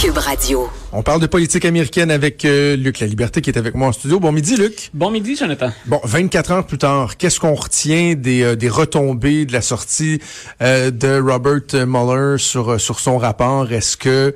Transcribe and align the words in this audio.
Cube 0.00 0.18
Radio. 0.18 0.68
On 0.94 1.02
parle 1.02 1.20
de 1.20 1.26
politique 1.26 1.64
américaine 1.64 2.10
avec 2.10 2.44
euh, 2.44 2.76
Luc 2.76 3.00
La 3.00 3.06
Liberté 3.06 3.40
qui 3.40 3.50
est 3.50 3.58
avec 3.58 3.74
moi 3.74 3.88
en 3.88 3.92
studio. 3.92 4.20
Bon 4.20 4.30
midi, 4.30 4.56
Luc. 4.56 4.90
Bon 4.92 5.10
midi, 5.10 5.36
Jonathan. 5.36 5.70
Bon, 5.86 6.00
24 6.04 6.52
ans 6.52 6.62
plus 6.62 6.78
tard, 6.78 7.16
qu'est-ce 7.16 7.40
qu'on 7.40 7.54
retient 7.54 8.14
des, 8.14 8.42
euh, 8.42 8.56
des 8.56 8.68
retombées 8.68 9.46
de 9.46 9.52
la 9.52 9.62
sortie 9.62 10.20
euh, 10.60 10.90
de 10.90 11.18
Robert 11.18 11.86
Mueller 11.86 12.36
sur, 12.38 12.78
sur 12.80 13.00
son 13.00 13.16
rapport? 13.16 13.72
Est-ce 13.72 13.96
que 13.96 14.34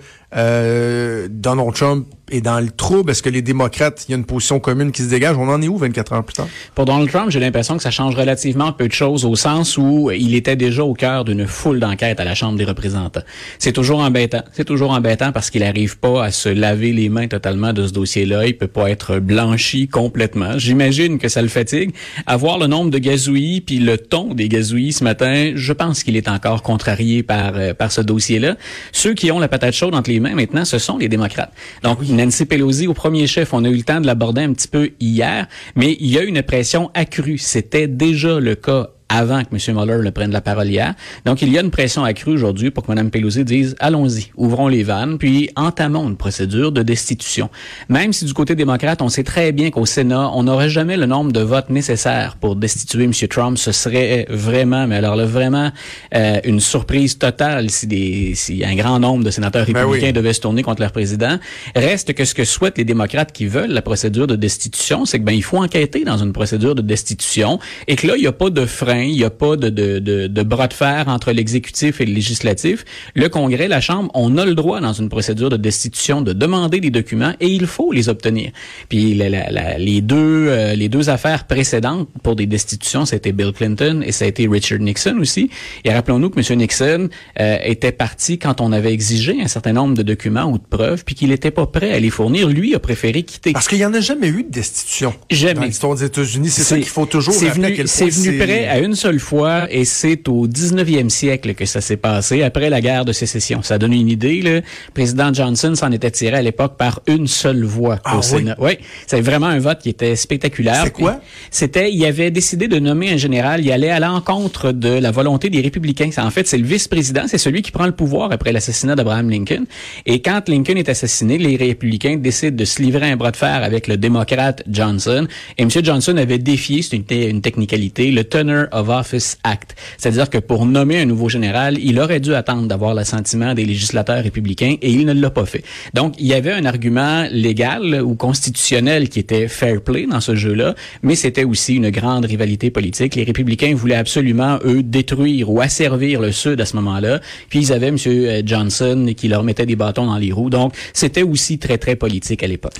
Donald 1.28 1.72
Trump 1.74 2.06
est 2.30 2.40
dans 2.40 2.60
le 2.60 2.70
trouble? 2.70 3.10
Est-ce 3.10 3.22
que 3.22 3.30
les 3.30 3.40
démocrates, 3.42 4.04
il 4.06 4.12
y 4.12 4.14
a 4.14 4.18
une 4.18 4.26
position 4.26 4.60
commune 4.60 4.92
qui 4.92 5.02
se 5.02 5.08
dégage? 5.08 5.36
On 5.38 5.48
en 5.48 5.62
est 5.62 5.68
où 5.68 5.78
24 5.78 6.12
ans 6.12 6.22
plus 6.22 6.34
tard? 6.34 6.48
Pour 6.74 6.84
Donald 6.84 7.10
Trump, 7.10 7.30
j'ai 7.30 7.40
l'impression 7.40 7.76
que 7.76 7.82
ça 7.82 7.90
change 7.90 8.14
relativement 8.16 8.72
peu 8.72 8.88
de 8.88 8.92
choses 8.92 9.24
au 9.24 9.34
sens 9.36 9.78
où 9.78 10.10
il 10.10 10.34
était 10.34 10.56
déjà 10.56 10.84
au 10.84 10.92
cœur 10.94 11.24
d'une 11.24 11.46
foule 11.46 11.80
d'enquêtes 11.80 12.20
à 12.20 12.24
la 12.24 12.34
Chambre 12.34 12.58
des 12.58 12.64
représentants. 12.64 13.22
C'est 13.58 13.72
toujours 13.72 14.00
embêtant. 14.00 14.42
C'est 14.52 14.64
toujours 14.64 14.90
embêtant 14.90 15.32
parce 15.32 15.45
qu'il 15.50 15.62
n'arrive 15.62 15.98
pas 15.98 16.24
à 16.24 16.30
se 16.30 16.48
laver 16.48 16.92
les 16.92 17.08
mains 17.08 17.28
totalement 17.28 17.72
de 17.72 17.86
ce 17.86 17.92
dossier-là. 17.92 18.46
Il 18.46 18.56
peut 18.56 18.66
pas 18.66 18.90
être 18.90 19.18
blanchi 19.18 19.88
complètement. 19.88 20.58
J'imagine 20.58 21.18
que 21.18 21.28
ça 21.28 21.42
le 21.42 21.48
fatigue. 21.48 21.92
Avoir 22.26 22.58
le 22.58 22.66
nombre 22.66 22.90
de 22.90 22.98
gazouillis 22.98 23.60
puis 23.60 23.78
le 23.78 23.98
ton 23.98 24.34
des 24.34 24.48
gazouillis 24.48 24.92
ce 24.92 25.04
matin, 25.04 25.52
je 25.54 25.72
pense 25.72 26.02
qu'il 26.02 26.16
est 26.16 26.28
encore 26.28 26.62
contrarié 26.62 27.22
par, 27.22 27.56
euh, 27.56 27.74
par 27.74 27.92
ce 27.92 28.00
dossier-là. 28.00 28.56
Ceux 28.92 29.14
qui 29.14 29.30
ont 29.30 29.38
la 29.38 29.48
patate 29.48 29.74
chaude 29.74 29.94
entre 29.94 30.10
les 30.10 30.20
mains 30.20 30.34
maintenant, 30.34 30.64
ce 30.64 30.78
sont 30.78 30.98
les 30.98 31.08
démocrates. 31.08 31.52
Donc, 31.82 32.00
Nancy 32.08 32.46
Pelosi 32.46 32.86
au 32.86 32.94
premier 32.94 33.26
chef. 33.26 33.52
On 33.52 33.64
a 33.64 33.68
eu 33.68 33.76
le 33.76 33.82
temps 33.82 34.00
de 34.00 34.06
l'aborder 34.06 34.42
un 34.42 34.52
petit 34.52 34.68
peu 34.68 34.90
hier, 35.00 35.46
mais 35.74 35.96
il 36.00 36.10
y 36.10 36.18
a 36.18 36.22
une 36.22 36.42
pression 36.42 36.90
accrue. 36.94 37.38
C'était 37.38 37.88
déjà 37.88 38.40
le 38.40 38.54
cas 38.54 38.90
avant 39.08 39.42
que 39.44 39.54
M. 39.54 39.76
Mueller 39.76 40.02
le 40.02 40.10
prenne 40.10 40.32
la 40.32 40.40
parole 40.40 40.68
hier. 40.68 40.94
Donc, 41.24 41.42
il 41.42 41.52
y 41.52 41.58
a 41.58 41.60
une 41.60 41.70
pression 41.70 42.04
accrue 42.04 42.32
aujourd'hui 42.32 42.70
pour 42.70 42.84
que 42.84 42.90
Mme 42.90 43.10
Pelosi 43.10 43.44
dise, 43.44 43.76
allons-y, 43.78 44.30
ouvrons 44.36 44.68
les 44.68 44.82
vannes, 44.82 45.18
puis 45.18 45.50
entamons 45.54 46.08
une 46.08 46.16
procédure 46.16 46.72
de 46.72 46.82
destitution. 46.82 47.48
Même 47.88 48.12
si 48.12 48.24
du 48.24 48.34
côté 48.34 48.54
démocrate, 48.54 49.02
on 49.02 49.08
sait 49.08 49.22
très 49.22 49.52
bien 49.52 49.70
qu'au 49.70 49.86
Sénat, 49.86 50.30
on 50.34 50.42
n'aurait 50.42 50.68
jamais 50.68 50.96
le 50.96 51.06
nombre 51.06 51.32
de 51.32 51.40
votes 51.40 51.70
nécessaires 51.70 52.36
pour 52.40 52.56
destituer 52.56 53.04
M. 53.04 53.12
Trump, 53.28 53.58
ce 53.58 53.72
serait 53.72 54.26
vraiment, 54.28 54.86
mais 54.86 54.96
alors 54.96 55.14
là, 55.14 55.24
vraiment 55.24 55.70
euh, 56.14 56.40
une 56.44 56.60
surprise 56.60 57.18
totale 57.18 57.70
si, 57.70 57.86
des, 57.86 58.32
si 58.34 58.64
un 58.64 58.74
grand 58.74 58.98
nombre 58.98 59.24
de 59.24 59.30
sénateurs 59.30 59.66
ben 59.66 59.84
républicains 59.84 60.12
devaient 60.12 60.32
se 60.32 60.40
tourner 60.40 60.62
contre 60.62 60.82
leur 60.82 60.92
président. 60.92 61.38
Reste 61.74 62.12
que 62.14 62.24
ce 62.24 62.34
que 62.34 62.44
souhaitent 62.44 62.78
les 62.78 62.84
démocrates 62.84 63.32
qui 63.32 63.46
veulent 63.46 63.70
la 63.70 63.82
procédure 63.82 64.26
de 64.26 64.36
destitution, 64.36 65.04
c'est 65.04 65.18
que 65.20 65.24
ben 65.24 65.32
il 65.32 65.44
faut 65.44 65.58
enquêter 65.58 66.04
dans 66.04 66.18
une 66.18 66.32
procédure 66.32 66.74
de 66.74 66.82
destitution 66.82 67.60
et 67.86 67.96
que 67.96 68.06
là, 68.06 68.14
il 68.16 68.22
n'y 68.22 68.26
a 68.26 68.32
pas 68.32 68.50
de 68.50 68.66
frein 68.66 68.95
il 69.00 69.16
n'y 69.16 69.24
a 69.24 69.30
pas 69.30 69.56
de, 69.56 69.68
de, 69.68 69.98
de, 69.98 70.26
de, 70.26 70.42
bras 70.42 70.68
de 70.68 70.74
fer 70.74 71.04
entre 71.08 71.32
l'exécutif 71.32 72.00
et 72.00 72.06
le 72.06 72.12
législatif. 72.12 72.84
Le 73.14 73.28
Congrès, 73.28 73.68
la 73.68 73.80
Chambre, 73.80 74.10
on 74.14 74.36
a 74.38 74.44
le 74.44 74.54
droit 74.54 74.80
dans 74.80 74.92
une 74.92 75.08
procédure 75.08 75.50
de 75.50 75.56
destitution 75.56 76.20
de 76.20 76.32
demander 76.32 76.80
des 76.80 76.90
documents 76.90 77.34
et 77.40 77.48
il 77.48 77.66
faut 77.66 77.92
les 77.92 78.08
obtenir. 78.08 78.50
Puis 78.88 79.14
les 79.14 80.00
deux 80.00 80.46
euh, 80.48 80.74
les 80.74 80.88
deux 80.88 81.10
affaires 81.10 81.44
précédentes 81.44 82.08
pour 82.22 82.36
des 82.36 82.46
destitutions, 82.46 83.04
c'était 83.06 83.32
Bill 83.32 83.52
Clinton 83.52 84.02
et 84.04 84.12
ça 84.12 84.24
a 84.24 84.28
été 84.28 84.46
Richard 84.46 84.78
Nixon 84.78 85.16
aussi. 85.20 85.50
Et 85.84 85.92
rappelons-nous 85.92 86.30
que 86.30 86.40
M. 86.40 86.58
Nixon 86.58 87.08
euh, 87.40 87.58
était 87.64 87.92
parti 87.92 88.38
quand 88.38 88.60
on 88.60 88.72
avait 88.72 88.92
exigé 88.92 89.40
un 89.42 89.48
certain 89.48 89.72
nombre 89.72 89.94
de 89.94 90.02
documents 90.02 90.44
ou 90.44 90.58
de 90.58 90.64
preuves, 90.68 91.04
puis 91.04 91.14
qu'il 91.14 91.30
n'était 91.30 91.50
pas 91.50 91.66
prêt 91.66 91.92
à 91.92 92.00
les 92.00 92.10
fournir. 92.10 92.48
Lui 92.48 92.74
a 92.74 92.78
préféré 92.78 93.22
quitter. 93.22 93.52
Parce 93.52 93.68
qu'il 93.68 93.78
n'y 93.78 93.84
en 93.84 93.94
a 93.94 94.00
jamais 94.00 94.28
eu 94.28 94.42
de 94.42 94.50
destitution. 94.50 95.14
Jamais. 95.30 95.54
Dans 95.54 95.62
l'histoire 95.62 95.94
des 95.94 96.04
États-Unis, 96.04 96.50
c'est 96.50 96.62
ça 96.62 96.76
qu'il 96.76 96.88
faut 96.88 97.06
toujours 97.06 97.34
C'est 97.34 97.50
venu, 97.50 97.72
venu 97.74 98.38
prêt 98.38 98.66
à 98.66 98.78
une 98.78 98.85
seule 98.94 99.20
fois 99.20 99.66
et 99.70 99.84
c'est 99.84 100.28
au 100.28 100.46
19e 100.46 101.08
siècle 101.08 101.54
que 101.54 101.64
ça 101.64 101.80
s'est 101.80 101.96
passé, 101.96 102.42
après 102.42 102.70
la 102.70 102.80
guerre 102.80 103.04
de 103.04 103.12
sécession. 103.12 103.62
Ça 103.62 103.78
donne 103.78 103.92
une 103.92 104.08
idée. 104.08 104.42
Le 104.42 104.62
président 104.94 105.32
Johnson 105.32 105.74
s'en 105.74 105.92
était 105.92 106.10
tiré 106.10 106.36
à 106.36 106.42
l'époque 106.42 106.76
par 106.76 107.00
une 107.06 107.26
seule 107.26 107.64
voix 107.64 107.98
ah 108.04 108.18
au 108.18 108.22
Sénat. 108.22 108.56
Oui, 108.58 108.78
c'est 109.06 109.20
vraiment 109.20 109.46
un 109.46 109.58
vote 109.58 109.78
qui 109.80 109.88
était 109.88 110.16
spectaculaire. 110.16 110.84
C'est 110.84 110.90
quoi? 110.92 111.20
C'était, 111.50 111.92
il 111.92 112.04
avait 112.04 112.30
décidé 112.30 112.68
de 112.68 112.78
nommer 112.78 113.12
un 113.12 113.16
général. 113.16 113.64
Il 113.64 113.72
allait 113.72 113.90
à 113.90 114.00
l'encontre 114.00 114.72
de 114.72 114.88
la 114.88 115.10
volonté 115.10 115.50
des 115.50 115.60
républicains. 115.60 116.10
En 116.18 116.30
fait, 116.30 116.46
c'est 116.46 116.58
le 116.58 116.66
vice-président, 116.66 117.22
c'est 117.26 117.38
celui 117.38 117.62
qui 117.62 117.70
prend 117.70 117.86
le 117.86 117.92
pouvoir 117.92 118.32
après 118.32 118.52
l'assassinat 118.52 118.94
d'Abraham 118.94 119.30
Lincoln. 119.30 119.64
Et 120.06 120.20
quand 120.22 120.48
Lincoln 120.48 120.76
est 120.76 120.88
assassiné, 120.88 121.38
les 121.38 121.56
républicains 121.56 122.16
décident 122.16 122.56
de 122.56 122.64
se 122.64 122.82
livrer 122.82 123.10
un 123.10 123.16
bras 123.16 123.30
de 123.30 123.36
fer 123.36 123.62
avec 123.62 123.86
le 123.86 123.96
démocrate 123.96 124.62
Johnson. 124.68 125.26
Et 125.58 125.62
M. 125.62 125.70
Johnson 125.70 126.16
avait 126.16 126.38
défié, 126.38 126.82
c'est 126.82 126.96
une, 126.96 127.04
une 127.10 127.40
technicalité, 127.40 128.10
le 128.10 128.24
tenor 128.24 128.66
of 128.76 128.88
Office 128.88 129.38
Act. 129.42 129.74
C'est-à-dire 129.96 130.30
que 130.30 130.38
pour 130.38 130.66
nommer 130.66 131.00
un 131.00 131.06
nouveau 131.06 131.28
général, 131.28 131.78
il 131.80 131.98
aurait 131.98 132.20
dû 132.20 132.34
attendre 132.34 132.68
d'avoir 132.68 132.94
l'assentiment 132.94 133.54
des 133.54 133.64
législateurs 133.64 134.22
républicains 134.22 134.76
et 134.80 134.90
il 134.90 135.06
ne 135.06 135.12
l'a 135.12 135.30
pas 135.30 135.46
fait. 135.46 135.64
Donc, 135.94 136.14
il 136.18 136.26
y 136.26 136.34
avait 136.34 136.52
un 136.52 136.64
argument 136.64 137.26
légal 137.30 138.02
ou 138.02 138.14
constitutionnel 138.14 139.08
qui 139.08 139.18
était 139.18 139.48
fair 139.48 139.80
play 139.80 140.06
dans 140.06 140.20
ce 140.20 140.34
jeu-là, 140.34 140.74
mais 141.02 141.14
c'était 141.14 141.44
aussi 141.44 141.74
une 141.74 141.90
grande 141.90 142.26
rivalité 142.26 142.70
politique. 142.70 143.14
Les 143.14 143.24
républicains 143.24 143.74
voulaient 143.74 143.96
absolument, 143.96 144.58
eux, 144.64 144.82
détruire 144.82 145.50
ou 145.50 145.60
asservir 145.60 146.20
le 146.20 146.32
Sud 146.32 146.60
à 146.60 146.66
ce 146.66 146.76
moment-là. 146.76 147.20
Puis 147.48 147.60
ils 147.60 147.72
avaient 147.72 147.88
M. 147.88 147.96
Johnson 148.44 149.12
qui 149.16 149.28
leur 149.28 149.42
mettait 149.42 149.66
des 149.66 149.76
bâtons 149.76 150.06
dans 150.06 150.18
les 150.18 150.32
roues. 150.32 150.50
Donc, 150.50 150.74
c'était 150.92 151.22
aussi 151.22 151.58
très, 151.58 151.78
très 151.78 151.96
politique 151.96 152.42
à 152.42 152.46
l'époque 152.46 152.74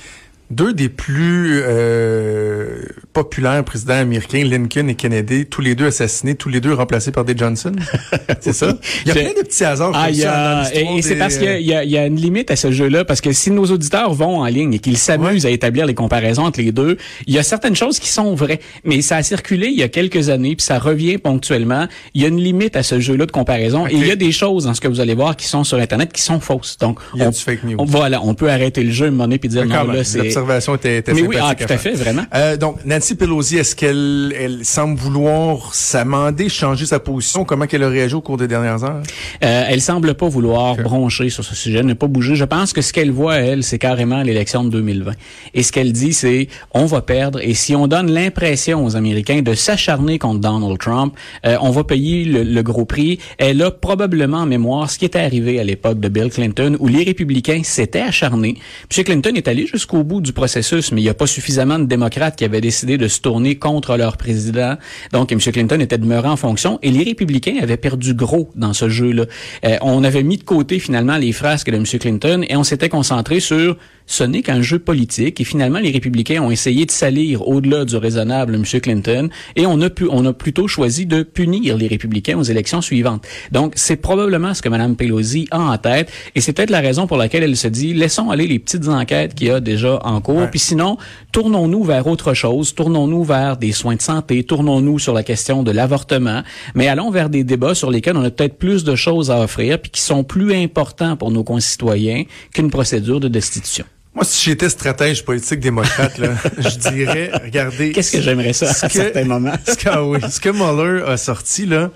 deux 0.49 0.73
des 0.73 0.87
plus 0.87 1.61
euh, 1.63 2.83
populaires 3.11 3.63
présidents 3.63 3.95
américains, 3.95 4.43
Lincoln 4.45 4.87
et 4.87 4.95
Kennedy, 4.95 5.45
tous 5.45 5.61
les 5.61 5.75
deux 5.75 5.87
assassinés, 5.87 6.35
tous 6.35 6.47
les 6.47 6.61
deux 6.61 6.73
remplacés 6.73 7.11
par 7.11 7.25
des 7.25 7.35
Johnson. 7.35 7.73
c'est 8.39 8.53
ça? 8.53 8.73
Il 9.05 9.09
y 9.09 9.11
a 9.11 9.13
plein 9.13 9.33
de 9.33 9.45
petits 9.45 9.65
hasards 9.65 9.91
ah, 9.93 10.09
y 10.09 10.23
a, 10.23 10.69
Et, 10.73 11.01
c'est 11.01 11.15
parce 11.15 11.37
qu'il 11.37 11.61
y, 11.61 11.71
y, 11.71 11.97
a 11.97 12.05
une 12.05 12.15
limite 12.15 12.49
à 12.49 12.55
ce 12.55 12.71
jeu-là, 12.71 13.03
parce 13.03 13.19
que 13.19 13.33
si 13.33 13.51
nos 13.51 13.65
auditeurs 13.65 14.13
vont 14.13 14.39
en 14.39 14.45
ligne 14.45 14.73
et 14.73 14.79
qu'ils 14.79 14.97
s'amusent 14.97 15.45
à 15.45 15.49
établir 15.49 15.85
les 15.85 15.93
comparaisons 15.93 16.43
entre 16.43 16.61
les 16.61 16.71
deux, 16.71 16.97
il 17.25 17.33
y 17.33 17.39
a 17.39 17.43
certaines 17.43 17.75
choses 17.75 17.99
qui 17.99 18.09
sont 18.09 18.33
vraies, 18.33 18.59
mais 18.85 19.01
ça 19.01 19.17
a 19.17 19.23
circulé 19.23 19.67
il 19.67 19.77
y 19.77 19.83
a 19.83 19.89
quelques 19.89 20.29
années, 20.29 20.55
puis 20.55 20.65
ça 20.65 20.79
revient 20.79 21.17
ponctuellement. 21.17 21.87
Il 22.13 22.21
y 22.21 22.25
a 22.25 22.29
une 22.29 22.41
limite 22.41 22.77
à 22.77 22.83
ce 22.83 22.99
jeu-là 22.99 23.25
de 23.25 23.31
comparaison, 23.31 23.85
et 23.85 23.93
il 23.93 24.07
y 24.07 24.11
a 24.11 24.15
des 24.15 24.31
choses 24.31 24.63
dans 24.63 24.73
ce 24.73 24.79
que 24.79 24.87
vous 24.87 25.01
allez 25.01 25.15
voir 25.15 25.35
qui 25.35 25.47
sont 25.47 25.65
sur 25.65 25.77
Internet 25.77 26.13
qui 26.13 26.21
sont 26.21 26.39
fausses. 26.39 26.77
Donc, 26.77 26.99
il 27.13 27.19
y 27.19 27.23
a 27.23 27.27
on, 27.27 27.31
du 27.31 27.37
fake 27.37 27.63
news. 27.63 27.75
On, 27.79 27.85
voilà, 27.85 28.23
on 28.23 28.33
peut 28.33 28.49
arrêter 28.49 28.83
le 28.83 28.91
jeu, 28.91 29.11
monnaie, 29.11 29.39
puis 29.39 29.49
dire 29.49 29.65
non, 29.65 29.83
là, 29.83 30.03
c'est 30.05 30.36
l'observation 30.37 30.75
était, 30.75 30.97
était 30.97 31.13
Mais 31.13 31.21
oui, 31.23 31.35
ah, 31.41 31.55
tout 31.55 31.65
à 31.67 31.77
fait, 31.77 31.93
vraiment. 31.93 32.23
Euh, 32.35 32.57
donc, 32.57 32.77
Nancy 32.85 33.15
Pelosi, 33.15 33.57
est-ce 33.57 33.75
qu'elle 33.75 34.33
elle 34.37 34.65
semble 34.65 34.97
vouloir 34.97 35.73
s'amender, 35.73 36.49
changer 36.49 36.85
sa 36.85 36.99
position? 36.99 37.45
Comment 37.45 37.65
qu'elle 37.65 37.83
a 37.83 37.89
réagi 37.89 38.15
au 38.15 38.21
cours 38.21 38.37
des 38.37 38.47
dernières 38.47 38.83
heures? 38.83 39.01
Euh, 39.43 39.63
elle 39.67 39.81
semble 39.81 40.13
pas 40.13 40.27
vouloir 40.27 40.75
broncher 40.75 41.29
sur 41.29 41.43
ce 41.43 41.55
sujet, 41.55 41.83
ne 41.83 41.93
pas 41.93 42.07
bouger. 42.07 42.35
Je 42.35 42.45
pense 42.45 42.73
que 42.73 42.81
ce 42.81 42.93
qu'elle 42.93 43.11
voit, 43.11 43.35
elle, 43.37 43.63
c'est 43.63 43.79
carrément 43.79 44.21
l'élection 44.21 44.63
de 44.63 44.69
2020. 44.69 45.11
Et 45.53 45.63
ce 45.63 45.71
qu'elle 45.71 45.91
dit, 45.91 46.13
c'est 46.13 46.47
on 46.73 46.85
va 46.85 47.01
perdre. 47.01 47.39
Et 47.41 47.53
si 47.53 47.75
on 47.75 47.87
donne 47.87 48.11
l'impression 48.11 48.85
aux 48.85 48.95
Américains 48.95 49.41
de 49.41 49.53
s'acharner 49.53 50.19
contre 50.19 50.39
Donald 50.39 50.77
Trump, 50.77 51.15
euh, 51.45 51.57
on 51.61 51.71
va 51.71 51.83
payer 51.83 52.25
le, 52.25 52.43
le, 52.43 52.63
gros 52.63 52.85
prix. 52.85 53.19
Elle 53.37 53.61
a 53.61 53.71
probablement 53.71 54.39
en 54.39 54.45
mémoire 54.45 54.89
ce 54.91 54.99
qui 54.99 55.05
était 55.05 55.19
arrivé 55.19 55.59
à 55.59 55.63
l'époque 55.63 55.99
de 55.99 56.09
Bill 56.09 56.29
Clinton, 56.29 56.77
où 56.79 56.87
les 56.87 57.03
républicains 57.03 57.61
s'étaient 57.63 58.01
acharnés. 58.01 58.57
M. 58.95 59.03
Clinton 59.03 59.31
est 59.35 59.47
allé 59.47 59.65
jusqu'au 59.65 60.03
bout 60.03 60.21
du 60.21 60.26
processus, 60.31 60.91
mais 60.91 61.01
il 61.01 61.03
n'y 61.03 61.09
a 61.09 61.13
pas 61.13 61.27
suffisamment 61.27 61.79
de 61.79 61.85
démocrates 61.85 62.35
qui 62.35 62.45
avaient 62.45 62.61
décidé 62.61 62.97
de 62.97 63.07
se 63.07 63.21
tourner 63.21 63.55
contre 63.55 63.97
leur 63.97 64.17
président. 64.17 64.75
Donc, 65.11 65.31
M. 65.31 65.39
Clinton 65.39 65.79
était 65.79 65.97
demeuré 65.97 66.27
en 66.27 66.37
fonction 66.37 66.79
et 66.81 66.91
les 66.91 67.03
républicains 67.03 67.57
avaient 67.61 67.77
perdu 67.77 68.13
gros 68.13 68.51
dans 68.55 68.73
ce 68.73 68.89
jeu-là. 68.89 69.25
Euh, 69.65 69.77
on 69.81 70.03
avait 70.03 70.23
mis 70.23 70.37
de 70.37 70.43
côté 70.43 70.79
finalement 70.79 71.17
les 71.17 71.31
frasques 71.31 71.69
de 71.69 71.77
M. 71.77 71.85
Clinton 71.85 72.43
et 72.47 72.55
on 72.55 72.63
s'était 72.63 72.89
concentré 72.89 73.39
sur 73.39 73.77
ce 74.07 74.23
n'est 74.23 74.41
qu'un 74.41 74.61
jeu 74.61 74.79
politique 74.79 75.39
et 75.39 75.43
finalement 75.43 75.79
les 75.79 75.91
républicains 75.91 76.41
ont 76.41 76.49
essayé 76.49 76.85
de 76.85 76.91
salir 76.91 77.47
au-delà 77.47 77.85
du 77.85 77.97
raisonnable 77.97 78.55
M. 78.55 78.63
Clinton 78.63 79.29
et 79.55 79.65
on 79.65 79.79
a 79.81 79.89
pu, 79.89 80.07
on 80.09 80.25
a 80.25 80.33
plutôt 80.33 80.67
choisi 80.67 81.05
de 81.05 81.21
punir 81.23 81.77
les 81.77 81.87
républicains 81.87 82.37
aux 82.37 82.43
élections 82.43 82.81
suivantes. 82.81 83.27
Donc 83.51 83.73
c'est 83.75 83.97
probablement 83.97 84.53
ce 84.53 84.61
que 84.61 84.69
Mme 84.69 84.95
Pelosi 84.95 85.47
a 85.51 85.59
en 85.59 85.77
tête 85.77 86.09
et 86.33 86.41
c'est 86.41 86.53
peut-être 86.53 86.69
la 86.69 86.79
raison 86.79 87.05
pour 87.05 87.17
laquelle 87.17 87.43
elle 87.43 87.57
se 87.57 87.67
dit 87.67 87.93
laissons 87.93 88.31
aller 88.31 88.47
les 88.47 88.59
petites 88.59 88.87
enquêtes 88.87 89.35
qu'il 89.35 89.47
y 89.47 89.51
a 89.51 89.59
déjà 89.59 89.99
en 90.03 90.21
cours 90.21 90.37
ouais. 90.37 90.47
puis 90.49 90.59
sinon 90.59 90.97
tournons-nous 91.33 91.83
vers 91.83 92.07
autre 92.07 92.33
chose, 92.33 92.73
tournons-nous 92.73 93.23
vers 93.23 93.57
des 93.57 93.73
soins 93.73 93.95
de 93.95 94.01
santé, 94.01 94.43
tournons-nous 94.43 94.99
sur 94.99 95.13
la 95.13 95.23
question 95.23 95.63
de 95.63 95.71
l'avortement, 95.71 96.43
mais 96.75 96.87
allons 96.87 97.11
vers 97.11 97.29
des 97.29 97.43
débats 97.43 97.75
sur 97.75 97.91
lesquels 97.91 98.15
on 98.15 98.23
a 98.23 98.31
peut-être 98.31 98.57
plus 98.57 98.85
de 98.85 98.95
choses 98.95 99.29
à 99.31 99.41
offrir 99.41 99.79
puis 99.79 99.91
qui 99.91 100.01
sont 100.01 100.23
plus 100.23 100.53
importants 100.53 101.17
pour 101.17 101.31
nos 101.31 101.43
concitoyens 101.43 102.23
qu'une 102.53 102.69
procédure 102.69 103.19
de 103.19 103.27
destitution. 103.27 103.85
Moi, 104.17 104.25
si 104.25 104.49
j'étais 104.49 104.67
stratège 104.67 105.23
politique 105.23 105.59
démocrate, 105.59 106.17
là, 106.17 106.29
je 106.57 106.89
dirais, 106.89 107.29
regardez. 107.35 107.91
Qu'est-ce 107.91 108.13
que 108.13 108.19
j'aimerais 108.19 108.53
ça 108.53 108.71
à 108.71 108.73
certains 108.73 109.25
moments? 109.25 109.53
ce, 109.67 109.75
que, 109.75 109.89
ah 109.89 110.03
oui, 110.03 110.17
ce 110.27 110.39
que 110.39 110.49
Mueller 110.49 111.03
a 111.07 111.17
sorti, 111.17 111.67
là, 111.67 111.91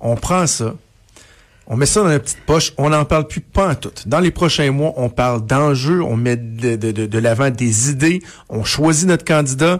on 0.00 0.16
prend 0.16 0.46
ça, 0.46 0.74
on 1.66 1.76
met 1.76 1.84
ça 1.84 2.00
dans 2.00 2.08
la 2.08 2.18
petite 2.18 2.40
poche, 2.46 2.72
on 2.78 2.88
n'en 2.88 3.04
parle 3.04 3.26
plus 3.26 3.42
pas 3.42 3.72
en 3.72 3.74
tout. 3.74 3.92
Dans 4.06 4.20
les 4.20 4.30
prochains 4.30 4.70
mois, 4.70 4.94
on 4.96 5.10
parle 5.10 5.44
d'enjeux, 5.44 6.00
on 6.00 6.16
met 6.16 6.36
de, 6.36 6.76
de, 6.76 6.92
de, 6.92 7.04
de 7.04 7.18
l'avant 7.18 7.50
des 7.50 7.90
idées, 7.90 8.22
on 8.48 8.64
choisit 8.64 9.06
notre 9.06 9.26
candidat, 9.26 9.78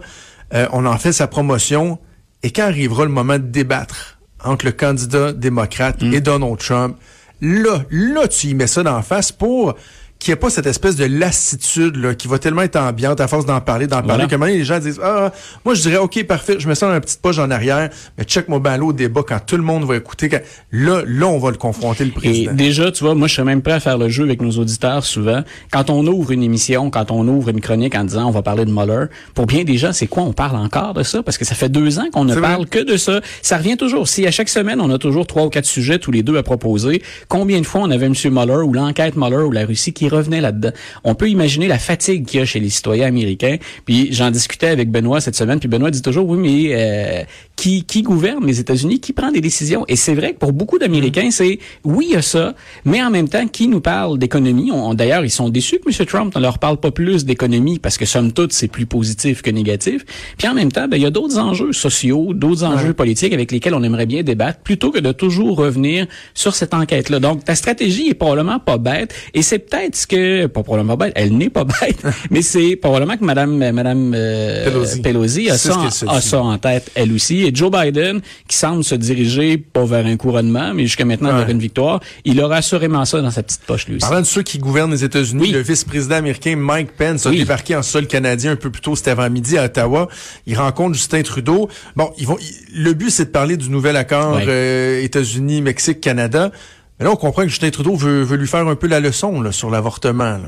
euh, 0.52 0.66
on 0.72 0.84
en 0.84 0.98
fait 0.98 1.14
sa 1.14 1.26
promotion, 1.26 1.98
et 2.42 2.50
quand 2.50 2.64
arrivera 2.64 3.04
le 3.06 3.10
moment 3.10 3.38
de 3.38 3.46
débattre 3.46 4.18
entre 4.44 4.66
le 4.66 4.72
candidat 4.72 5.32
démocrate 5.32 6.02
Mm. 6.02 6.12
et 6.12 6.20
Donald 6.20 6.58
Trump, 6.58 6.98
là, 7.40 7.84
là, 7.90 8.28
tu 8.28 8.48
y 8.48 8.54
mets 8.54 8.66
ça 8.66 8.82
d'en 8.82 9.00
face 9.00 9.32
pour 9.32 9.74
qu'il 10.18 10.32
n'y 10.32 10.34
ait 10.34 10.40
pas 10.40 10.50
cette 10.50 10.66
espèce 10.66 10.96
de 10.96 11.04
lassitude 11.04 11.96
là, 11.96 12.14
qui 12.14 12.26
va 12.26 12.38
tellement 12.38 12.62
être 12.62 12.76
ambiante 12.76 13.20
à 13.20 13.28
force 13.28 13.44
d'en 13.46 13.60
parler, 13.60 13.86
d'en 13.86 14.02
parler, 14.02 14.26
que 14.26 14.34
maintenant 14.36 14.54
les 14.54 14.64
gens 14.64 14.78
disent 14.78 15.00
Ah, 15.02 15.30
moi 15.64 15.74
je 15.74 15.82
dirais 15.82 15.98
OK, 15.98 16.24
parfait, 16.24 16.56
je 16.58 16.66
mets 16.68 16.74
ça 16.74 16.88
dans 16.88 16.94
une 16.94 17.00
petite 17.00 17.20
poche 17.20 17.38
en 17.38 17.50
arrière, 17.50 17.90
mais 18.16 18.24
check 18.24 18.48
mon 18.48 18.60
là 18.60 18.78
au 18.82 18.92
débat 18.92 19.20
quand 19.26 19.38
tout 19.44 19.56
le 19.56 19.62
monde 19.62 19.84
va 19.84 19.96
écouter. 19.96 20.28
Quand... 20.28 20.40
Là, 20.72 21.02
là, 21.06 21.26
on 21.26 21.38
va 21.38 21.50
le 21.50 21.56
confronter 21.56 22.04
le 22.04 22.10
Et 22.10 22.14
président. 22.14 22.52
déjà, 22.54 22.90
tu 22.90 23.04
vois, 23.04 23.14
moi, 23.14 23.28
je 23.28 23.34
serais 23.34 23.44
même 23.44 23.62
prêt 23.62 23.74
à 23.74 23.80
faire 23.80 23.98
le 23.98 24.08
jeu 24.08 24.24
avec 24.24 24.40
nos 24.42 24.50
auditeurs 24.52 25.04
souvent. 25.04 25.42
Quand 25.70 25.90
on 25.90 26.06
ouvre 26.06 26.32
une 26.32 26.42
émission, 26.42 26.90
quand 26.90 27.10
on 27.10 27.26
ouvre 27.28 27.50
une 27.50 27.60
chronique 27.60 27.94
en 27.94 28.04
disant 28.04 28.26
on 28.26 28.30
va 28.32 28.42
parler 28.42 28.64
de 28.64 28.72
Mueller, 28.72 29.06
pour 29.34 29.46
bien 29.46 29.64
des 29.64 29.76
gens, 29.76 29.92
c'est 29.92 30.06
quoi 30.06 30.22
on 30.24 30.32
parle 30.32 30.56
encore 30.56 30.94
de 30.94 31.02
ça? 31.02 31.22
Parce 31.22 31.38
que 31.38 31.44
ça 31.44 31.54
fait 31.54 31.68
deux 31.68 31.98
ans 31.98 32.06
qu'on 32.12 32.24
ne 32.24 32.32
vrai. 32.32 32.40
parle 32.42 32.66
que 32.66 32.78
de 32.82 32.96
ça. 32.96 33.20
Ça 33.42 33.58
revient 33.58 33.76
toujours. 33.76 34.08
Si 34.08 34.26
à 34.26 34.30
chaque 34.30 34.48
semaine, 34.48 34.80
on 34.80 34.90
a 34.90 34.98
toujours 34.98 35.26
trois 35.26 35.44
ou 35.44 35.50
quatre 35.50 35.66
sujets 35.66 35.98
tous 35.98 36.10
les 36.10 36.22
deux 36.22 36.36
à 36.36 36.42
proposer, 36.42 37.02
combien 37.28 37.60
de 37.60 37.66
fois 37.66 37.82
on 37.82 37.90
avait 37.90 38.06
M. 38.06 38.14
Mueller 38.30 38.62
ou 38.64 38.72
l'enquête 38.72 39.16
Mueller 39.16 39.44
ou 39.44 39.52
la 39.52 39.64
Russie 39.66 39.92
qui 39.92 40.05
revenait 40.08 40.40
là-dedans? 40.40 40.70
On 41.04 41.14
peut 41.14 41.28
imaginer 41.28 41.68
la 41.68 41.78
fatigue 41.78 42.26
qu'il 42.26 42.40
y 42.40 42.42
a 42.42 42.46
chez 42.46 42.60
les 42.60 42.70
citoyens 42.70 43.06
américains. 43.06 43.56
Puis 43.84 44.08
j'en 44.12 44.30
discutais 44.30 44.68
avec 44.68 44.90
Benoît 44.90 45.20
cette 45.20 45.36
semaine, 45.36 45.58
puis 45.58 45.68
Benoît 45.68 45.90
dit 45.90 46.02
toujours, 46.02 46.28
oui, 46.28 46.38
mais 46.38 46.74
euh, 46.74 47.24
qui, 47.56 47.84
qui 47.84 48.02
gouverne 48.02 48.46
les 48.46 48.60
États-Unis? 48.60 49.00
Qui 49.00 49.12
prend 49.12 49.32
des 49.32 49.40
décisions? 49.40 49.84
Et 49.88 49.96
c'est 49.96 50.14
vrai 50.14 50.32
que 50.34 50.38
pour 50.38 50.52
beaucoup 50.52 50.78
d'Américains, 50.78 51.30
c'est, 51.30 51.58
oui, 51.84 52.06
il 52.10 52.14
y 52.14 52.16
a 52.16 52.22
ça, 52.22 52.54
mais 52.84 53.02
en 53.02 53.10
même 53.10 53.28
temps, 53.28 53.46
qui 53.48 53.68
nous 53.68 53.80
parle 53.80 54.18
d'économie? 54.18 54.70
On- 54.72 54.94
D'ailleurs, 54.94 55.24
ils 55.24 55.30
sont 55.30 55.48
déçus 55.48 55.78
que 55.78 55.88
M. 55.90 56.06
Trump 56.06 56.34
ne 56.36 56.40
leur 56.40 56.58
parle 56.58 56.78
pas 56.78 56.90
plus 56.90 57.24
d'économie 57.24 57.78
parce 57.78 57.98
que, 57.98 58.04
somme 58.06 58.32
toute, 58.32 58.52
c'est 58.52 58.68
plus 58.68 58.86
positif 58.86 59.42
que 59.42 59.50
négatif. 59.50 60.04
Puis 60.38 60.46
en 60.48 60.54
même 60.54 60.70
temps, 60.70 60.86
ben, 60.88 60.96
il 60.96 61.02
y 61.02 61.06
a 61.06 61.10
d'autres 61.10 61.38
enjeux 61.38 61.72
sociaux, 61.72 62.32
d'autres 62.34 62.64
enjeux 62.64 62.92
politiques 62.94 63.32
avec 63.32 63.50
lesquels 63.50 63.74
on 63.74 63.82
aimerait 63.82 64.06
bien 64.06 64.22
débattre, 64.22 64.60
plutôt 64.60 64.90
que 64.90 64.98
de 65.00 65.12
toujours 65.12 65.56
revenir 65.56 66.06
sur 66.34 66.54
cette 66.54 66.74
enquête-là. 66.74 67.18
Donc, 67.20 67.44
ta 67.44 67.54
stratégie 67.54 68.08
est 68.08 68.14
probablement 68.14 68.58
pas 68.60 68.78
bête, 68.78 69.14
et 69.34 69.42
c'est 69.42 69.58
peut-être 69.58 69.95
ce 69.96 70.06
que, 70.06 70.46
pas 70.46 70.62
probablement 70.62 70.96
bête, 70.96 71.12
elle 71.16 71.36
n'est 71.36 71.48
pas 71.50 71.64
bête, 71.64 72.02
mais 72.30 72.42
c'est 72.42 72.76
probablement 72.76 73.16
que 73.16 73.24
Madame, 73.24 73.56
Madame 73.72 74.12
euh, 74.14 74.64
Pelosi. 74.64 75.00
Pelosi 75.02 75.50
a 75.50 75.56
ça, 75.58 75.76
a 76.08 76.20
ça 76.20 76.40
en 76.42 76.58
tête, 76.58 76.90
elle 76.94 77.12
aussi. 77.12 77.42
Et 77.44 77.54
Joe 77.54 77.70
Biden, 77.70 78.20
qui 78.48 78.56
semble 78.56 78.84
se 78.84 78.94
diriger 78.94 79.56
pas 79.58 79.84
vers 79.84 80.04
un 80.06 80.16
couronnement, 80.16 80.72
mais 80.74 80.82
jusqu'à 80.84 81.04
maintenant 81.04 81.30
Ouais. 81.30 81.38
vers 81.38 81.48
une 81.50 81.58
victoire, 81.58 82.00
il 82.24 82.40
aura 82.40 82.56
assurément 82.56 83.04
ça 83.04 83.20
dans 83.22 83.30
sa 83.30 83.42
petite 83.42 83.62
poche, 83.66 83.86
lui 83.86 83.96
aussi. 83.96 84.00
Parlant 84.06 84.20
de 84.20 84.26
ceux 84.26 84.42
qui 84.42 84.58
gouvernent 84.58 84.90
les 84.92 85.04
États-Unis, 85.04 85.40
Oui. 85.42 85.50
le 85.52 85.60
vice-président 85.60 86.16
américain 86.16 86.56
Mike 86.56 86.92
Pence 86.96 87.26
a 87.26 87.30
Oui. 87.30 87.38
débarqué 87.38 87.74
en 87.76 87.82
sol 87.82 88.06
canadien 88.06 88.52
un 88.52 88.56
peu 88.56 88.70
plus 88.70 88.82
tôt 88.82 88.96
cet 88.96 89.08
avant-midi 89.08 89.56
à 89.58 89.64
Ottawa. 89.64 90.08
Il 90.46 90.56
rencontre 90.58 90.94
Justin 90.94 91.22
Trudeau. 91.22 91.68
Bon, 91.96 92.10
ils 92.18 92.26
vont. 92.26 92.36
ils- 92.40 92.82
le 92.82 92.92
but 92.92 93.10
c'est 93.10 93.24
de 93.26 93.30
parler 93.30 93.56
du 93.56 93.70
nouvel 93.70 93.96
accord 93.96 94.36
Ouais. 94.36 94.44
euh, 94.46 95.02
États-Unis, 95.02 95.62
Mexique, 95.62 96.00
Canada. 96.00 96.50
Mais 96.98 97.04
là, 97.04 97.12
on 97.12 97.16
comprend 97.16 97.42
que 97.42 97.48
Justin 97.48 97.68
Trudeau 97.68 97.94
veut, 97.94 98.22
veut 98.22 98.38
lui 98.38 98.46
faire 98.46 98.66
un 98.66 98.74
peu 98.74 98.86
la 98.86 99.00
leçon 99.00 99.42
là, 99.42 99.52
sur 99.52 99.70
l'avortement. 99.70 100.38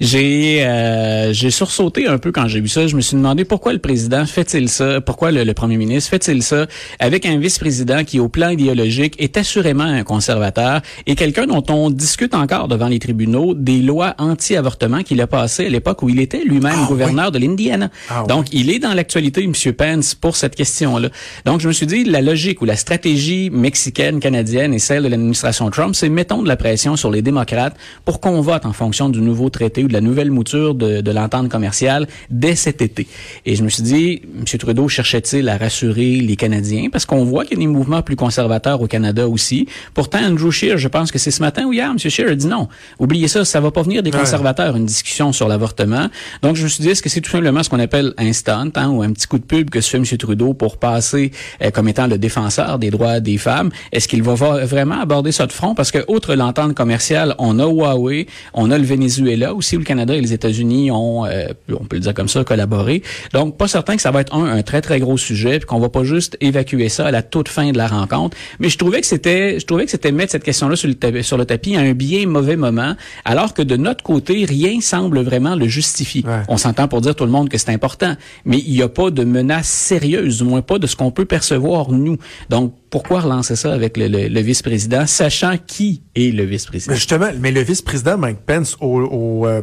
J'ai 0.00 0.64
euh, 0.64 1.32
j'ai 1.32 1.52
sursauté 1.52 2.08
un 2.08 2.18
peu 2.18 2.32
quand 2.32 2.48
j'ai 2.48 2.60
vu 2.60 2.66
ça. 2.66 2.88
Je 2.88 2.96
me 2.96 3.00
suis 3.00 3.16
demandé 3.16 3.44
pourquoi 3.44 3.72
le 3.72 3.78
président 3.78 4.26
fait-il 4.26 4.68
ça, 4.68 5.00
pourquoi 5.00 5.30
le, 5.30 5.44
le 5.44 5.54
premier 5.54 5.76
ministre 5.76 6.10
fait-il 6.10 6.42
ça? 6.42 6.66
Avec 6.98 7.26
un 7.26 7.38
vice-président 7.38 8.02
qui, 8.02 8.18
au 8.18 8.28
plan 8.28 8.48
idéologique, 8.48 9.14
est 9.20 9.36
assurément 9.36 9.84
un 9.84 10.02
conservateur 10.02 10.80
et 11.06 11.14
quelqu'un 11.14 11.46
dont 11.46 11.62
on 11.68 11.90
discute 11.90 12.34
encore 12.34 12.66
devant 12.66 12.88
les 12.88 12.98
tribunaux 12.98 13.54
des 13.54 13.78
lois 13.78 14.14
anti-avortement 14.18 15.04
qu'il 15.04 15.20
a 15.20 15.28
passées 15.28 15.66
à 15.66 15.68
l'époque 15.68 16.02
où 16.02 16.08
il 16.08 16.18
était 16.18 16.42
lui-même 16.44 16.86
gouverneur 16.86 17.30
de 17.30 17.38
l'Indiana. 17.38 17.90
Ah 18.10 18.24
Donc, 18.28 18.46
il 18.52 18.70
est 18.70 18.80
dans 18.80 18.94
l'actualité, 18.94 19.44
M. 19.44 19.52
Pence, 19.72 20.16
pour 20.16 20.34
cette 20.34 20.56
question-là. 20.56 21.10
Donc, 21.44 21.60
je 21.60 21.68
me 21.68 21.72
suis 21.72 21.86
dit, 21.86 22.02
la 22.02 22.20
logique 22.20 22.62
ou 22.62 22.64
la 22.64 22.76
stratégie 22.76 23.48
mexicaine, 23.50 24.18
canadienne 24.18 24.74
et 24.74 24.80
celle 24.80 25.04
de 25.04 25.08
l'administration 25.08 25.70
Trump, 25.70 25.83
c'est 25.92 26.08
mettons 26.08 26.42
de 26.42 26.48
la 26.48 26.56
pression 26.56 26.96
sur 26.96 27.10
les 27.10 27.20
démocrates 27.20 27.76
pour 28.04 28.20
qu'on 28.20 28.40
vote 28.40 28.64
en 28.64 28.72
fonction 28.72 29.08
du 29.08 29.20
nouveau 29.20 29.50
traité 29.50 29.84
ou 29.84 29.88
de 29.88 29.92
la 29.92 30.00
nouvelle 30.00 30.30
mouture 30.30 30.74
de, 30.74 31.00
de 31.00 31.10
l'entente 31.10 31.48
commerciale 31.48 32.06
dès 32.30 32.54
cet 32.54 32.80
été. 32.80 33.06
Et 33.44 33.56
je 33.56 33.62
me 33.62 33.68
suis 33.68 33.82
dit, 33.82 34.22
M. 34.38 34.44
Trudeau 34.58 34.88
cherchait-il 34.88 35.48
à 35.48 35.56
rassurer 35.58 36.16
les 36.20 36.36
Canadiens? 36.36 36.88
Parce 36.90 37.04
qu'on 37.04 37.24
voit 37.24 37.44
qu'il 37.44 37.58
y 37.58 37.60
a 37.62 37.66
des 37.66 37.72
mouvements 37.72 38.02
plus 38.02 38.16
conservateurs 38.16 38.80
au 38.80 38.86
Canada 38.86 39.28
aussi. 39.28 39.66
Pourtant, 39.92 40.20
Andrew 40.24 40.50
Scheer, 40.50 40.78
je 40.78 40.88
pense 40.88 41.10
que 41.12 41.18
c'est 41.18 41.30
ce 41.30 41.40
matin 41.42 41.64
ou 41.66 41.72
hier, 41.72 41.90
M. 41.90 41.98
Scheer 41.98 42.28
a 42.30 42.34
dit 42.34 42.46
non. 42.46 42.68
Oubliez 42.98 43.28
ça, 43.28 43.44
ça 43.44 43.60
va 43.60 43.70
pas 43.70 43.82
venir 43.82 44.02
des 44.02 44.10
Ouais. 44.12 44.20
conservateurs, 44.20 44.76
une 44.76 44.86
discussion 44.86 45.32
sur 45.32 45.48
l'avortement. 45.48 46.06
Donc, 46.42 46.54
je 46.56 46.62
me 46.64 46.68
suis 46.68 46.82
dit, 46.82 46.90
est-ce 46.90 47.02
que 47.02 47.08
c'est 47.08 47.20
tout 47.20 47.30
simplement 47.30 47.62
ce 47.62 47.68
qu'on 47.68 47.80
appelle 47.80 48.14
un 48.16 48.32
stunt, 48.32 48.70
hein, 48.76 48.90
ou 48.90 49.02
un 49.02 49.12
petit 49.12 49.26
coup 49.26 49.38
de 49.38 49.44
pub 49.44 49.70
que 49.70 49.80
se 49.80 49.90
fait 49.90 49.96
M. 49.98 50.04
Trudeau 50.04 50.54
pour 50.54 50.76
passer 50.76 51.32
euh, 51.62 51.70
comme 51.70 51.88
étant 51.88 52.06
le 52.06 52.16
défenseur 52.18 52.78
des 52.78 52.90
droits 52.90 53.18
des 53.20 53.38
femmes? 53.38 53.70
Est-ce 53.90 54.06
qu'il 54.06 54.22
va- 54.22 54.34
vraiment 54.64 55.00
aborder 55.00 55.32
ça 55.32 55.46
de 55.46 55.52
front? 55.52 55.73
Parce 55.74 55.90
que, 55.90 56.04
outre 56.08 56.34
l'entente 56.34 56.74
commerciale, 56.74 57.34
on 57.38 57.58
a 57.58 57.66
Huawei, 57.66 58.26
on 58.52 58.70
a 58.70 58.78
le 58.78 58.84
Venezuela 58.84 59.54
aussi, 59.54 59.76
où 59.76 59.80
le 59.80 59.84
Canada 59.84 60.14
et 60.14 60.20
les 60.20 60.32
États-Unis 60.32 60.90
ont, 60.90 61.26
euh, 61.26 61.48
on 61.70 61.84
peut 61.84 61.96
le 61.96 62.00
dire 62.00 62.14
comme 62.14 62.28
ça, 62.28 62.44
collaboré. 62.44 63.02
Donc, 63.32 63.56
pas 63.56 63.68
certain 63.68 63.96
que 63.96 64.02
ça 64.02 64.10
va 64.10 64.20
être 64.20 64.34
un, 64.34 64.44
un 64.44 64.62
très, 64.62 64.80
très 64.80 65.00
gros 65.00 65.18
sujet, 65.18 65.58
puis 65.58 65.66
qu'on 65.66 65.80
va 65.80 65.88
pas 65.88 66.04
juste 66.04 66.36
évacuer 66.40 66.88
ça 66.88 67.06
à 67.06 67.10
la 67.10 67.22
toute 67.22 67.48
fin 67.48 67.72
de 67.72 67.76
la 67.76 67.86
rencontre. 67.86 68.36
Mais 68.58 68.68
je 68.68 68.78
trouvais 68.78 69.00
que 69.00 69.06
c'était, 69.06 69.58
je 69.58 69.66
trouvais 69.66 69.84
que 69.84 69.90
c'était 69.90 70.12
mettre 70.12 70.32
cette 70.32 70.44
question-là 70.44 70.76
sur 70.76 70.88
le, 70.88 70.94
tapis, 70.94 71.22
sur 71.22 71.36
le 71.36 71.44
tapis 71.44 71.76
à 71.76 71.80
un 71.80 71.92
bien 71.92 72.26
mauvais 72.26 72.56
moment, 72.56 72.94
alors 73.24 73.54
que 73.54 73.62
de 73.62 73.76
notre 73.76 74.04
côté, 74.04 74.44
rien 74.44 74.80
semble 74.80 75.20
vraiment 75.20 75.54
le 75.54 75.66
justifier. 75.66 76.24
Ouais. 76.26 76.42
On 76.48 76.56
s'entend 76.56 76.88
pour 76.88 77.00
dire 77.00 77.14
tout 77.14 77.24
le 77.24 77.30
monde 77.30 77.48
que 77.48 77.58
c'est 77.58 77.70
important, 77.70 78.14
mais 78.44 78.58
il 78.58 78.72
n'y 78.72 78.82
a 78.82 78.88
pas 78.88 79.10
de 79.10 79.24
menace 79.24 79.68
sérieuse, 79.68 80.38
du 80.38 80.44
moins 80.44 80.62
pas 80.62 80.78
de 80.78 80.86
ce 80.86 80.96
qu'on 80.96 81.10
peut 81.10 81.24
percevoir 81.24 81.90
nous. 81.90 82.18
Donc, 82.50 82.74
pourquoi 82.94 83.22
relancer 83.22 83.56
ça 83.56 83.74
avec 83.74 83.96
le, 83.96 84.40
vice-président, 84.40 85.04
sachant 85.08 85.56
qui 85.58 86.04
est 86.14 86.32
le 86.32 86.44
vice-président? 86.44 86.94
Justement, 86.94 87.30
mais 87.40 87.50
le 87.50 87.60
vice-président 87.60 88.16
Mike 88.16 88.38
Pence, 88.46 88.76
au, 88.80 89.00
au, 89.00 89.46
euh, 89.48 89.62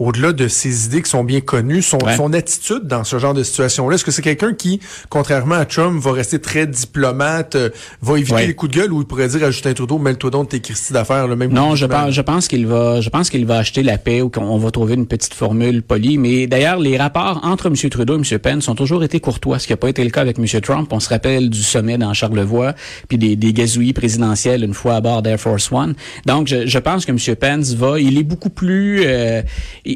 au-delà 0.00 0.32
de 0.32 0.48
ses 0.48 0.86
idées 0.86 1.02
qui 1.02 1.10
sont 1.10 1.22
bien 1.22 1.40
connues, 1.40 1.82
son, 1.82 1.98
Ouais. 2.04 2.16
son 2.16 2.32
attitude 2.32 2.84
dans 2.88 3.04
ce 3.04 3.18
genre 3.18 3.34
de 3.34 3.42
situation-là, 3.44 3.94
est-ce 3.94 4.04
que 4.04 4.10
c'est 4.10 4.22
quelqu'un 4.22 4.54
qui, 4.54 4.80
contrairement 5.10 5.54
à 5.56 5.64
Trump, 5.66 6.02
va 6.02 6.12
rester 6.12 6.40
très 6.40 6.66
diplomate, 6.66 7.54
euh, 7.54 7.68
va 8.02 8.18
éviter 8.18 8.34
Ouais. 8.34 8.46
les 8.46 8.54
coups 8.54 8.72
de 8.72 8.80
gueule 8.80 8.92
ou 8.92 9.00
il 9.02 9.06
pourrait 9.06 9.28
dire 9.28 9.44
à 9.44 9.50
Justin 9.50 9.74
Trudeau, 9.74 9.98
mêle-toi 9.98 10.30
donc 10.30 10.48
tes 10.48 10.60
Christy 10.60 10.92
d'affaires, 10.92 11.28
le 11.28 11.36
même 11.36 11.52
Non, 11.52 11.76
je 11.76 11.86
pense, 11.86 12.10
je 12.12 12.20
pense 12.22 12.48
qu'il 12.48 12.66
va, 12.66 13.00
je 13.00 13.10
pense 13.10 13.30
qu'il 13.30 13.44
va 13.46 13.58
acheter 13.58 13.82
la 13.82 13.98
paix 13.98 14.22
ou 14.22 14.30
qu'on 14.30 14.56
va 14.58 14.70
trouver 14.70 14.94
une 14.94 15.06
petite 15.06 15.34
formule 15.34 15.82
polie. 15.82 16.16
Mais 16.18 16.46
d'ailleurs, 16.46 16.78
les 16.78 16.96
rapports 16.96 17.40
entre 17.44 17.66
M. 17.66 17.74
Trudeau 17.90 18.14
et 18.20 18.22
M. 18.32 18.38
Pence 18.38 18.68
ont 18.68 18.74
toujours 18.74 19.04
été 19.04 19.20
courtois, 19.20 19.58
ce 19.58 19.66
qui 19.66 19.72
n'a 19.74 19.76
pas 19.76 19.88
été 19.90 20.02
le 20.02 20.10
cas 20.10 20.22
avec 20.22 20.38
M. 20.38 20.46
Trump. 20.62 20.88
On 20.92 21.00
se 21.00 21.10
rappelle 21.10 21.50
du 21.50 21.62
sommet 21.62 21.98
dans 21.98 22.14
Charlevoix, 22.14 22.74
puis 23.08 23.18
des, 23.18 23.36
des 23.36 23.52
gazouillis 23.52 23.92
présidentiels 23.92 24.64
une 24.64 24.74
fois 24.74 24.94
à 24.96 25.00
bord 25.02 25.20
d'Air 25.22 25.38
Force 25.38 25.70
One. 25.70 25.94
Donc, 26.24 26.46
je, 26.48 26.66
je 26.66 26.78
pense 26.78 27.04
que 27.04 27.12
M. 27.12 27.36
Pence 27.36 27.74
va, 27.74 28.00
il 28.00 28.16
est 28.18 28.22
beaucoup 28.22 28.50
plus, 28.50 29.02
euh, 29.04 29.42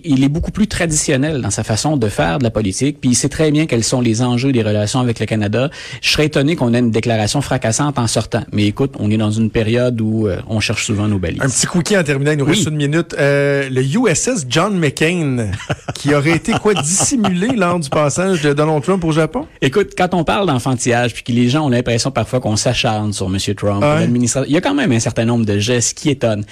il 0.04 0.24
est 0.24 0.28
beaucoup 0.28 0.50
plus 0.50 0.66
traditionnel 0.66 1.40
dans 1.42 1.50
sa 1.50 1.62
façon 1.64 1.96
de 1.96 2.08
faire 2.08 2.38
de 2.38 2.44
la 2.44 2.50
politique. 2.50 3.00
Puis 3.00 3.10
il 3.10 3.14
sait 3.14 3.28
très 3.28 3.50
bien 3.50 3.66
quels 3.66 3.84
sont 3.84 4.00
les 4.00 4.22
enjeux 4.22 4.52
des 4.52 4.62
relations 4.62 5.00
avec 5.00 5.20
le 5.20 5.26
Canada. 5.26 5.70
Je 6.02 6.10
serais 6.10 6.26
étonné 6.26 6.56
qu'on 6.56 6.74
ait 6.74 6.78
une 6.78 6.90
déclaration 6.90 7.40
fracassante 7.40 7.98
en 7.98 8.06
sortant. 8.06 8.42
Mais 8.52 8.64
écoute, 8.66 8.94
on 8.98 9.10
est 9.10 9.16
dans 9.16 9.30
une 9.30 9.50
période 9.50 10.00
où 10.00 10.26
euh, 10.26 10.38
on 10.48 10.60
cherche 10.60 10.86
souvent 10.86 11.06
nos 11.08 11.18
balises. 11.18 11.40
Un 11.42 11.48
petit 11.48 11.66
quickie 11.66 11.96
en 11.96 12.02
terminant, 12.02 12.32
il 12.32 12.38
nous 12.38 12.44
Oui. 12.44 12.52
reste 12.56 12.68
une 12.68 12.76
minute. 12.76 13.14
Euh, 13.18 13.68
le 13.70 13.82
USS 13.82 14.46
John 14.48 14.78
McCain, 14.78 15.50
qui 15.94 16.14
aurait 16.14 16.36
été 16.36 16.52
quoi 16.52 16.74
dissimulé 16.74 17.48
lors 17.56 17.78
du 17.78 17.88
passage 17.90 18.42
de 18.42 18.52
Donald 18.52 18.82
Trump 18.82 19.04
au 19.04 19.12
Japon? 19.12 19.46
Écoute, 19.62 19.92
quand 19.96 20.14
on 20.14 20.24
parle 20.24 20.46
d'enfantillage, 20.46 21.12
puis 21.14 21.22
que 21.22 21.32
les 21.32 21.48
gens 21.48 21.66
ont 21.66 21.70
l'impression 21.70 22.10
parfois 22.10 22.40
qu'on 22.40 22.56
s'acharne 22.56 23.12
sur 23.12 23.26
M. 23.26 23.38
Trump, 23.56 23.82
l'administration, 23.82 24.48
il 24.48 24.54
y 24.54 24.58
a 24.58 24.60
quand 24.60 24.74
même 24.74 24.92
un 24.92 25.00
certain 25.00 25.24
nombre 25.24 25.44
de 25.44 25.58
gestes 25.58 25.96
qui 25.98 26.10
étonnent. 26.10 26.44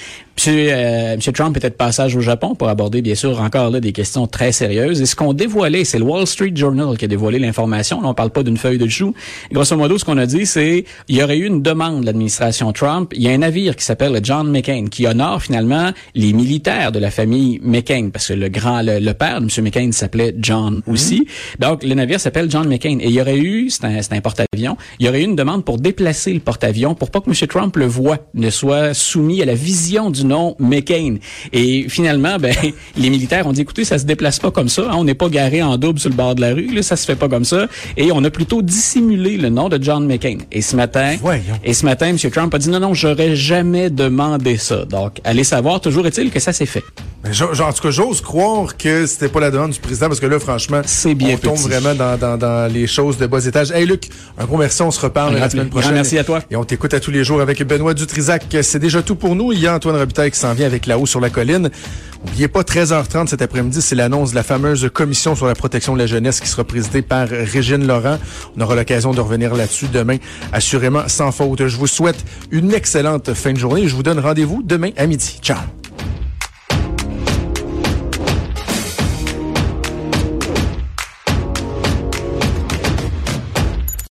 Euh, 0.48 1.16
Monsieur 1.16 1.32
Trump 1.32 1.56
était 1.56 1.70
de 1.70 1.74
passage 1.74 2.16
au 2.16 2.20
Japon 2.20 2.54
pour 2.54 2.68
aborder, 2.68 3.02
bien 3.02 3.14
sûr, 3.14 3.31
sur 3.32 3.42
encore 3.42 3.70
là 3.70 3.80
des 3.80 3.92
questions 3.92 4.26
très 4.26 4.52
sérieuses. 4.52 5.00
Et 5.00 5.06
ce 5.06 5.16
qu'on 5.16 5.32
dévoilait, 5.32 5.84
c'est 5.84 5.98
le 5.98 6.04
Wall 6.04 6.26
Street 6.26 6.52
Journal 6.54 6.98
qui 6.98 7.06
a 7.06 7.08
dévoilé 7.08 7.38
l'information. 7.38 8.00
Là, 8.02 8.08
on 8.08 8.14
parle 8.14 8.30
pas 8.30 8.42
d'une 8.42 8.58
feuille 8.58 8.78
de 8.78 8.88
chou. 8.88 9.14
grosso 9.50 9.74
modo, 9.76 9.96
ce 9.96 10.04
qu'on 10.04 10.18
a 10.18 10.26
dit, 10.26 10.44
c'est 10.44 10.84
il 11.08 11.16
y 11.16 11.22
aurait 11.22 11.38
eu 11.38 11.46
une 11.46 11.62
demande 11.62 12.02
de 12.02 12.06
l'administration 12.06 12.72
Trump. 12.72 13.12
Il 13.16 13.22
y 13.22 13.28
a 13.28 13.30
un 13.30 13.38
navire 13.38 13.74
qui 13.74 13.84
s'appelle 13.84 14.12
le 14.12 14.20
John 14.22 14.50
McCain 14.50 14.86
qui 14.90 15.06
honore 15.06 15.42
finalement 15.42 15.92
les 16.14 16.32
militaires 16.32 16.92
de 16.92 16.98
la 16.98 17.10
famille 17.10 17.58
McCain 17.62 18.10
parce 18.12 18.28
que 18.28 18.34
le 18.34 18.48
grand, 18.48 18.82
le, 18.82 19.12
père 19.12 19.40
de 19.40 19.46
M. 19.46 19.64
McCain 19.64 19.92
s'appelait 19.92 20.34
John 20.38 20.82
mhm. 20.86 20.92
aussi. 20.92 21.26
Donc 21.58 21.82
le 21.84 21.94
navire 21.94 22.20
s'appelle 22.20 22.50
John 22.50 22.68
McCain. 22.68 22.98
Et 23.00 23.06
il 23.06 23.12
y 23.12 23.20
aurait 23.20 23.38
eu, 23.38 23.70
c'est 23.70 23.84
un, 23.84 23.98
un 23.98 24.20
porte-avions, 24.20 24.76
il 24.98 25.06
y 25.06 25.08
aurait 25.08 25.22
eu 25.22 25.24
une 25.24 25.36
demande 25.36 25.64
pour 25.64 25.78
déplacer 25.78 26.34
le 26.34 26.40
porte-avions 26.40 26.94
pour 26.94 27.10
pas 27.10 27.20
que 27.20 27.30
M. 27.30 27.48
Trump 27.48 27.76
le 27.76 27.86
voit, 27.86 28.18
ne 28.34 28.50
soit 28.50 28.92
soumis 28.92 29.40
à 29.40 29.46
la 29.46 29.54
vision 29.54 30.10
du 30.10 30.24
nom 30.26 30.54
McCain. 30.58 31.16
Et 31.52 31.86
finalement, 31.88 32.36
ben, 32.38 32.54
les 32.96 33.10
militaires 33.12 33.46
ont 33.46 33.52
dit, 33.52 33.60
écoutez, 33.60 33.84
ça 33.84 33.98
se 33.98 34.04
déplace 34.04 34.38
pas 34.38 34.50
comme 34.50 34.68
ça. 34.68 34.82
Hein. 34.82 34.94
on 34.94 35.04
n'est 35.04 35.14
pas 35.14 35.28
garé 35.28 35.62
en 35.62 35.76
double 35.76 36.00
sur 36.00 36.10
le 36.10 36.16
bord 36.16 36.34
de 36.34 36.40
la 36.40 36.54
rue. 36.54 36.74
Là, 36.74 36.82
ça 36.82 36.96
se 36.96 37.04
fait 37.04 37.16
pas 37.16 37.28
comme 37.28 37.44
ça. 37.44 37.66
Et 37.96 38.10
on 38.10 38.24
a 38.24 38.30
plutôt 38.30 38.62
dissimulé 38.62 39.36
le 39.36 39.50
nom 39.50 39.68
de 39.68 39.82
John 39.82 40.06
McCain. 40.06 40.38
Et 40.50 40.62
ce 40.62 40.74
matin, 40.74 41.16
et 41.62 41.74
ce 41.74 41.84
matin, 41.84 42.06
M. 42.06 42.16
Trump 42.18 42.54
a 42.54 42.58
dit, 42.58 42.70
non, 42.70 42.80
non, 42.80 42.94
j'aurais 42.94 43.36
jamais 43.36 43.90
demandé 43.90 44.56
ça. 44.56 44.84
Donc, 44.86 45.20
allez 45.24 45.44
savoir, 45.44 45.80
toujours 45.80 46.06
est-il 46.06 46.30
que 46.30 46.40
ça 46.40 46.52
s'est 46.52 46.66
fait. 46.66 46.84
Mais 47.24 47.30
en 47.40 47.72
tout 47.72 47.82
cas, 47.82 47.90
j'ose 47.90 48.20
croire 48.20 48.76
que 48.76 49.06
c'était 49.06 49.28
pas 49.28 49.38
la 49.38 49.52
demande 49.52 49.70
du 49.70 49.78
président 49.78 50.08
parce 50.08 50.18
que 50.18 50.26
là, 50.26 50.40
franchement, 50.40 50.82
c'est 50.84 51.14
bien 51.14 51.34
on 51.34 51.38
tombe 51.38 51.58
vraiment 51.58 51.94
dans, 51.94 52.18
dans, 52.18 52.36
dans, 52.36 52.72
les 52.72 52.88
choses 52.88 53.16
de 53.16 53.26
bas 53.26 53.44
étage. 53.46 53.70
Hey 53.70 53.86
Luc, 53.86 54.08
un 54.38 54.44
gros 54.44 54.56
merci, 54.56 54.82
on 54.82 54.90
se 54.90 55.00
reparle 55.00 55.36
la 55.36 55.48
semaine 55.48 55.68
prochaine. 55.68 55.94
merci 55.94 56.18
à 56.18 56.24
toi. 56.24 56.40
Et 56.50 56.56
on 56.56 56.64
t'écoute 56.64 56.94
à 56.94 57.00
tous 57.00 57.12
les 57.12 57.22
jours 57.22 57.40
avec 57.40 57.62
Benoît 57.62 57.94
Dutrisac. 57.94 58.44
C'est 58.62 58.80
déjà 58.80 59.02
tout 59.02 59.14
pour 59.14 59.36
nous. 59.36 59.52
Il 59.52 59.60
y 59.60 59.68
a 59.68 59.74
Antoine 59.74 59.96
Robitaille 59.96 60.32
qui 60.32 60.38
s'en 60.38 60.52
vient 60.52 60.66
avec 60.66 60.86
là-haut 60.86 61.06
sur 61.06 61.20
la 61.20 61.30
colline. 61.30 61.70
N'oubliez 62.24 62.48
pas, 62.48 62.62
13h30 62.62 63.28
cet 63.28 63.42
après-midi, 63.42 63.82
c'est 63.82 63.96
l'annonce 63.96 64.30
de 64.30 64.36
la 64.36 64.42
fameuse 64.42 64.88
commission 64.92 65.34
sur 65.34 65.46
la 65.46 65.54
protection 65.54 65.94
de 65.94 65.98
la 65.98 66.06
jeunesse 66.06 66.40
qui 66.40 66.48
sera 66.48 66.64
présidée 66.64 67.02
par 67.02 67.28
Régine 67.28 67.86
Laurent. 67.86 68.18
On 68.56 68.60
aura 68.60 68.74
l'occasion 68.74 69.12
de 69.12 69.20
revenir 69.20 69.54
là-dessus 69.54 69.86
demain, 69.92 70.16
assurément 70.52 71.02
sans 71.08 71.32
faute. 71.32 71.66
Je 71.66 71.76
vous 71.76 71.88
souhaite 71.88 72.24
une 72.50 72.72
excellente 72.72 73.34
fin 73.34 73.52
de 73.52 73.58
journée. 73.58 73.86
Je 73.88 73.94
vous 73.94 74.02
donne 74.02 74.18
rendez-vous 74.18 74.62
demain 74.64 74.90
à 74.96 75.06
midi. 75.06 75.38
Ciao. 75.42 75.58